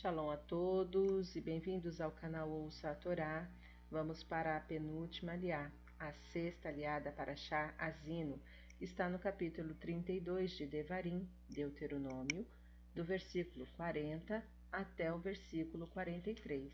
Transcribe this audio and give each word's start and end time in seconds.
Shalom 0.00 0.30
a 0.30 0.36
todos 0.36 1.34
e 1.34 1.40
bem-vindos 1.40 2.00
ao 2.00 2.12
canal 2.12 2.48
Ouça 2.48 2.90
a 2.90 2.94
Torá. 2.94 3.48
Vamos 3.90 4.22
para 4.22 4.56
a 4.56 4.60
penúltima 4.60 5.32
aliá, 5.32 5.72
a 5.98 6.12
sexta 6.32 6.68
aliada 6.68 7.10
para 7.10 7.34
Shá 7.34 7.74
Azino. 7.76 8.40
Está 8.80 9.08
no 9.08 9.18
capítulo 9.18 9.74
32 9.74 10.52
de 10.52 10.66
Devarim, 10.66 11.28
Deuteronômio, 11.50 12.46
do 12.94 13.02
versículo 13.02 13.66
40 13.76 14.40
até 14.70 15.12
o 15.12 15.18
versículo 15.18 15.88
43. 15.88 16.72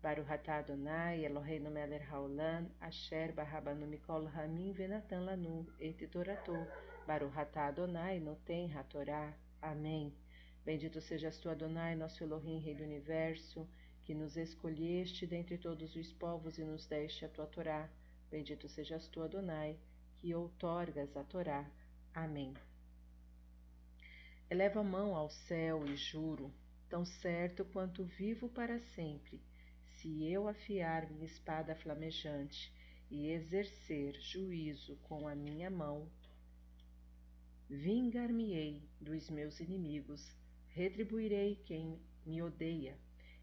Baruch 0.00 0.30
atah 0.30 0.58
Adonai 0.58 1.24
Eloheinu 1.24 1.72
melech 1.72 2.06
haolam 2.08 2.70
asher 2.80 3.32
barabanu 3.32 3.88
mikol 3.88 4.28
hamim 4.28 4.72
venatan 4.72 5.24
lanu 5.24 5.66
et 5.80 6.06
torato 6.06 6.54
Baruch 7.04 7.36
atah 7.36 7.66
Adonai 7.66 8.20
noten 8.20 8.70
hatorá. 8.76 9.34
Amém. 9.60 10.14
Bendito 10.64 11.00
sejas 11.00 11.38
tu, 11.38 11.48
Adonai, 11.48 11.96
nosso 11.96 12.22
Elohim, 12.22 12.58
Rei 12.58 12.74
do 12.74 12.84
Universo, 12.84 13.66
que 14.04 14.14
nos 14.14 14.36
escolheste 14.36 15.26
dentre 15.26 15.56
todos 15.56 15.96
os 15.96 16.12
povos 16.12 16.58
e 16.58 16.64
nos 16.64 16.86
deste 16.86 17.24
a 17.24 17.28
tua 17.28 17.46
Torá. 17.46 17.88
Bendito 18.30 18.68
sejas 18.68 19.08
tu, 19.08 19.22
Adonai, 19.22 19.78
que 20.16 20.34
outorgas 20.34 21.16
a 21.16 21.24
Torá. 21.24 21.68
Amém. 22.14 22.54
Eleva 24.50 24.80
a 24.80 24.84
mão 24.84 25.14
ao 25.16 25.30
céu 25.30 25.86
e 25.86 25.96
juro, 25.96 26.52
tão 26.88 27.04
certo 27.04 27.64
quanto 27.64 28.04
vivo 28.04 28.48
para 28.48 28.80
sempre, 28.80 29.40
se 29.96 30.24
eu 30.24 30.48
afiar 30.48 31.08
minha 31.08 31.24
espada 31.24 31.74
flamejante 31.76 32.72
e 33.10 33.28
exercer 33.28 34.14
juízo 34.20 34.96
com 35.04 35.26
a 35.26 35.34
minha 35.34 35.70
mão, 35.70 36.08
vingar-me-ei 37.68 38.82
dos 39.00 39.30
meus 39.30 39.60
inimigos 39.60 40.34
retribuirei 40.72 41.56
quem 41.64 42.00
me 42.24 42.42
odeia. 42.42 42.96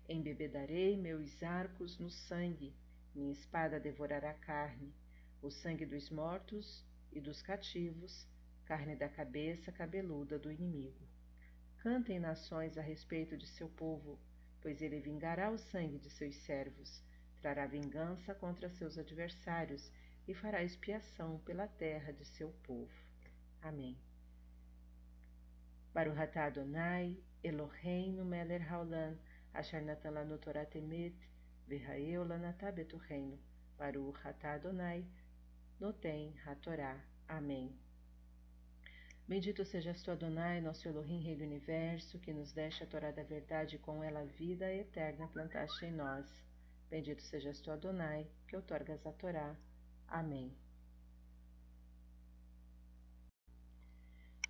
Embebedarei 0.07 0.95
meus 0.97 1.43
arcos 1.43 1.99
no 1.99 2.09
sangue, 2.09 2.73
minha 3.13 3.31
espada 3.31 3.79
devorará 3.79 4.33
carne, 4.33 4.93
o 5.41 5.49
sangue 5.49 5.85
dos 5.85 6.09
mortos 6.09 6.85
e 7.11 7.19
dos 7.19 7.41
cativos, 7.41 8.25
carne 8.65 8.95
da 8.95 9.09
cabeça 9.09 9.71
cabeluda 9.71 10.39
do 10.39 10.51
inimigo. 10.51 11.05
Cantem 11.79 12.19
nações 12.19 12.77
a 12.77 12.81
respeito 12.81 13.37
de 13.37 13.47
seu 13.47 13.69
povo, 13.69 14.19
pois 14.61 14.81
ele 14.81 14.99
vingará 14.99 15.51
o 15.51 15.57
sangue 15.57 15.99
de 15.99 16.09
seus 16.09 16.35
servos, 16.35 17.03
trará 17.41 17.65
vingança 17.65 18.33
contra 18.33 18.69
seus 18.69 18.97
adversários 18.97 19.91
e 20.27 20.33
fará 20.33 20.63
expiação 20.63 21.39
pela 21.39 21.67
terra 21.67 22.11
de 22.11 22.25
seu 22.25 22.49
povo. 22.63 22.91
Amém. 23.61 23.97
Baruch 25.97 26.19
atah 26.19 26.45
Adonai, 26.45 27.17
Eloheinu 27.43 28.23
melech 28.23 28.61
haolam, 28.69 29.17
asher 29.55 29.81
natan 29.81 30.13
lanu 30.13 30.37
Torah 30.37 30.63
temet, 30.65 31.15
v'ha'eu 31.67 32.23
lanatah 32.23 32.71
betucheinu. 32.71 33.35
Baruch 33.79 34.21
atah 34.23 34.59
Adonai, 34.59 35.03
noten 35.81 36.35
hatorá. 36.45 37.01
Amém. 37.27 37.73
Bendito 39.27 39.65
sejas 39.65 40.03
tu, 40.03 40.11
Adonai, 40.11 40.61
nosso 40.61 40.87
Elohim, 40.87 41.23
Rei 41.23 41.35
do 41.35 41.45
Universo, 41.45 42.19
que 42.19 42.31
nos 42.31 42.53
deste 42.53 42.83
a 42.83 42.85
Torá 42.85 43.09
da 43.09 43.23
verdade 43.23 43.77
e 43.77 43.79
com 43.79 44.03
ela 44.03 44.19
a 44.19 44.25
vida 44.25 44.71
eterna 44.71 45.27
plantaste 45.27 45.83
em 45.83 45.91
nós. 45.91 46.27
Bendito 46.91 47.23
sejas 47.23 47.59
tu, 47.59 47.71
Adonai, 47.71 48.27
que 48.47 48.55
outorgas 48.55 49.03
a 49.03 49.11
Torá. 49.13 49.55
Amém. 50.07 50.55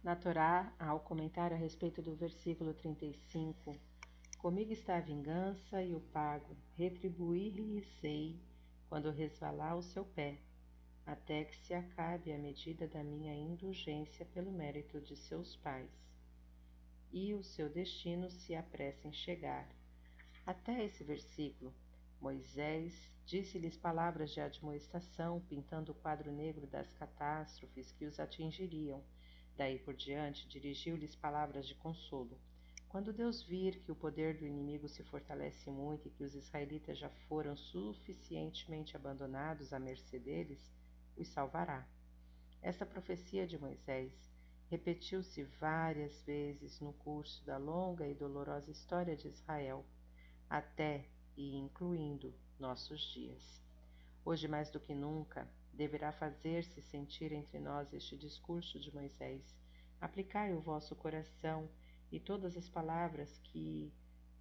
Na 0.07 0.15
Torá, 0.15 0.73
há 0.79 0.93
o 0.93 1.01
comentário 1.01 1.53
a 1.53 1.59
respeito 1.59 2.01
do 2.01 2.15
versículo 2.15 2.73
35. 2.73 3.75
Comigo 4.37 4.71
está 4.71 4.95
a 4.95 5.01
vingança 5.01 5.83
e 5.83 5.93
o 5.93 5.99
pago, 5.99 6.55
retribuir-lhe-sei 6.77 8.39
quando 8.87 9.11
resvalar 9.11 9.75
o 9.75 9.83
seu 9.83 10.05
pé, 10.05 10.37
até 11.05 11.43
que 11.43 11.57
se 11.57 11.73
acabe 11.73 12.31
a 12.31 12.37
medida 12.37 12.87
da 12.87 13.03
minha 13.03 13.35
indulgência 13.35 14.25
pelo 14.27 14.49
mérito 14.49 15.01
de 15.01 15.17
seus 15.17 15.57
pais, 15.57 15.91
e 17.11 17.33
o 17.33 17.43
seu 17.43 17.67
destino 17.67 18.29
se 18.29 18.55
apressa 18.55 19.09
em 19.09 19.11
chegar. 19.11 19.67
Até 20.45 20.85
esse 20.85 21.03
versículo, 21.03 21.73
Moisés 22.21 23.11
disse-lhes 23.25 23.75
palavras 23.75 24.31
de 24.31 24.39
admoestação, 24.39 25.41
pintando 25.49 25.91
o 25.91 25.95
quadro 25.95 26.31
negro 26.31 26.65
das 26.65 26.93
catástrofes 26.93 27.91
que 27.91 28.05
os 28.05 28.21
atingiriam 28.21 29.03
Daí 29.57 29.79
por 29.79 29.95
diante, 29.95 30.47
dirigiu-lhes 30.47 31.15
palavras 31.15 31.67
de 31.67 31.73
consolo. 31.73 32.39
Quando 32.87 33.11
Deus 33.11 33.41
vir 33.41 33.79
que 33.79 33.91
o 33.91 33.95
poder 33.95 34.37
do 34.37 34.45
inimigo 34.45 34.87
se 34.87 35.03
fortalece 35.03 35.71
muito 35.71 36.07
e 36.07 36.11
que 36.11 36.23
os 36.23 36.35
israelitas 36.35 36.99
já 36.99 37.09
foram 37.27 37.57
suficientemente 37.57 38.95
abandonados 38.95 39.73
à 39.73 39.79
mercê 39.79 40.19
deles, 40.19 40.71
os 41.17 41.27
salvará. 41.29 41.87
Esta 42.61 42.85
profecia 42.85 43.47
de 43.47 43.57
Moisés 43.57 44.13
repetiu-se 44.69 45.43
várias 45.59 46.21
vezes 46.21 46.79
no 46.79 46.93
curso 46.93 47.43
da 47.43 47.57
longa 47.57 48.07
e 48.07 48.13
dolorosa 48.13 48.69
história 48.69 49.15
de 49.15 49.27
Israel, 49.27 49.83
até 50.47 51.05
e 51.35 51.55
incluindo 51.55 52.31
nossos 52.59 53.01
dias. 53.11 53.59
Hoje, 54.23 54.47
mais 54.47 54.69
do 54.69 54.79
que 54.79 54.93
nunca, 54.93 55.47
deverá 55.77 56.11
fazer-se 56.11 56.81
sentir 56.81 57.31
entre 57.31 57.59
nós 57.59 57.93
este 57.93 58.17
discurso 58.17 58.79
de 58.79 58.93
Moisés. 58.93 59.55
Aplicai 60.01 60.51
o 60.51 60.59
vosso 60.59 60.95
coração 60.95 61.69
e 62.11 62.19
todas 62.19 62.57
as 62.57 62.67
palavras 62.67 63.37
que 63.43 63.93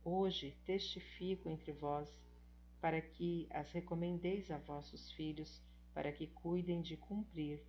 hoje 0.03 0.57
testifico 0.65 1.51
entre 1.51 1.73
vós, 1.73 2.11
para 2.81 3.03
que 3.03 3.47
as 3.51 3.71
recomendeis 3.71 4.51
a 4.51 4.57
vossos 4.57 5.13
filhos, 5.13 5.63
para 5.93 6.11
que 6.11 6.27
cuidem 6.29 6.81
de 6.81 6.97
cumprir 6.97 7.63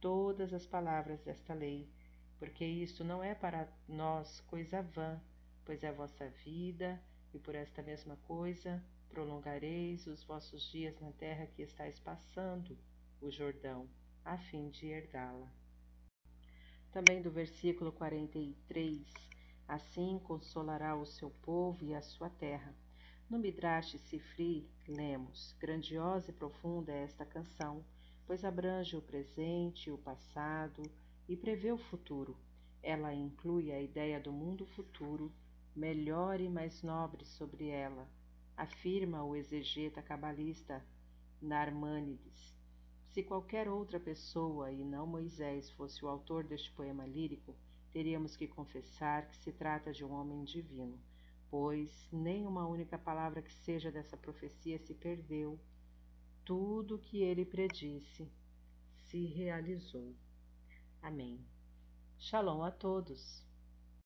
todas 0.00 0.54
as 0.54 0.66
palavras 0.66 1.20
desta 1.22 1.52
lei, 1.52 1.88
porque 2.38 2.64
isto 2.64 3.04
não 3.04 3.22
é 3.22 3.34
para 3.34 3.68
nós 3.86 4.40
coisa 4.42 4.80
vã, 4.82 5.20
pois 5.66 5.82
é 5.82 5.88
a 5.88 5.92
vossa 5.92 6.28
vida, 6.44 6.98
e 7.34 7.38
por 7.38 7.54
esta 7.54 7.82
mesma 7.82 8.16
coisa 8.28 8.82
prolongareis 9.10 10.06
os 10.06 10.24
vossos 10.24 10.62
dias 10.70 10.98
na 10.98 11.12
terra 11.12 11.46
que 11.46 11.62
estáis 11.62 11.98
passando 11.98 12.78
o 13.22 13.30
Jordão, 13.30 13.88
a 14.24 14.36
fim 14.36 14.68
de 14.68 14.88
herdá-la. 14.88 15.48
Também 16.90 17.22
do 17.22 17.30
versículo 17.30 17.92
43, 17.92 19.06
assim 19.68 20.18
consolará 20.24 20.96
o 20.96 21.06
seu 21.06 21.30
povo 21.30 21.84
e 21.84 21.94
a 21.94 22.02
sua 22.02 22.28
terra. 22.28 22.74
No 23.30 23.38
Midrash 23.38 23.96
Sifri, 24.00 24.68
lemos, 24.88 25.54
grandiosa 25.60 26.30
e 26.30 26.34
profunda 26.34 26.90
é 26.90 27.04
esta 27.04 27.24
canção, 27.24 27.84
pois 28.26 28.44
abrange 28.44 28.96
o 28.96 29.02
presente, 29.02 29.88
o 29.88 29.96
passado 29.96 30.82
e 31.28 31.36
prevê 31.36 31.70
o 31.70 31.78
futuro. 31.78 32.36
Ela 32.82 33.14
inclui 33.14 33.70
a 33.70 33.80
ideia 33.80 34.18
do 34.18 34.32
mundo 34.32 34.66
futuro, 34.66 35.32
melhor 35.76 36.40
e 36.40 36.48
mais 36.48 36.82
nobre 36.82 37.24
sobre 37.24 37.68
ela, 37.68 38.08
afirma 38.56 39.22
o 39.22 39.36
exegeta 39.36 40.02
cabalista 40.02 40.84
Narmânides. 41.40 42.61
Se 43.12 43.22
qualquer 43.22 43.68
outra 43.68 44.00
pessoa 44.00 44.72
e 44.72 44.82
não 44.82 45.06
Moisés 45.06 45.70
fosse 45.72 46.02
o 46.02 46.08
autor 46.08 46.44
deste 46.44 46.72
poema 46.72 47.04
lírico, 47.04 47.54
teríamos 47.92 48.34
que 48.34 48.48
confessar 48.48 49.28
que 49.28 49.36
se 49.36 49.52
trata 49.52 49.92
de 49.92 50.02
um 50.02 50.12
homem 50.14 50.42
divino, 50.44 50.98
pois 51.50 52.08
nem 52.10 52.46
uma 52.46 52.66
única 52.66 52.96
palavra 52.96 53.42
que 53.42 53.52
seja 53.52 53.92
dessa 53.92 54.16
profecia 54.16 54.78
se 54.78 54.94
perdeu. 54.94 55.60
Tudo 56.42 56.94
o 56.94 56.98
que 56.98 57.20
ele 57.20 57.44
predisse 57.44 58.32
se 59.02 59.26
realizou. 59.26 60.14
Amém. 61.02 61.38
Shalom 62.18 62.62
a 62.62 62.70
todos. 62.70 63.44